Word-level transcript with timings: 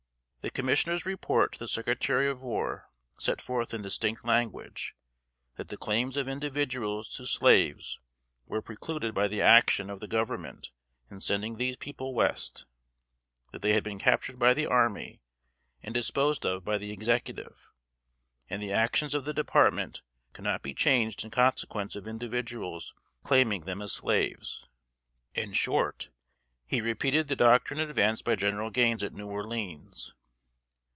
The 0.43 0.49
Commissioner's 0.49 1.05
report 1.05 1.51
to 1.53 1.59
the 1.59 1.67
Secretary 1.67 2.27
of 2.27 2.41
War 2.41 2.89
set 3.19 3.39
forth 3.39 3.75
in 3.75 3.83
distinct 3.83 4.25
language, 4.25 4.95
that 5.57 5.67
the 5.67 5.77
claims 5.77 6.17
of 6.17 6.27
individuals 6.27 7.13
to 7.17 7.27
slaves 7.27 7.99
were 8.47 8.59
precluded 8.59 9.13
by 9.13 9.27
the 9.27 9.39
action 9.43 9.87
of 9.87 9.99
the 9.99 10.07
Government 10.07 10.71
in 11.11 11.21
sending 11.21 11.57
these 11.57 11.75
people 11.77 12.15
West; 12.15 12.65
that 13.51 13.61
they 13.61 13.73
had 13.75 13.83
been 13.83 13.99
captured 13.99 14.39
by 14.39 14.55
the 14.55 14.65
army 14.65 15.21
and 15.83 15.93
disposed 15.93 16.43
of 16.43 16.65
by 16.65 16.79
the 16.79 16.91
Executive, 16.91 17.69
and 18.49 18.63
the 18.63 18.73
action 18.73 19.15
of 19.15 19.25
the 19.25 19.35
Department 19.35 20.01
could 20.33 20.43
not 20.43 20.63
be 20.63 20.73
changed 20.73 21.23
in 21.23 21.29
consequence 21.29 21.95
of 21.95 22.07
individuals 22.07 22.95
claiming 23.21 23.65
them 23.65 23.79
as 23.79 23.93
slaves. 23.93 24.67
In 25.35 25.53
short, 25.53 26.09
he 26.65 26.81
repeated 26.81 27.27
the 27.27 27.35
doctrine 27.35 27.79
advanced 27.79 28.25
by 28.25 28.33
General 28.33 28.71
Gaines 28.71 29.03
at 29.03 29.13
New 29.13 29.27
Orleans. 29.27 30.15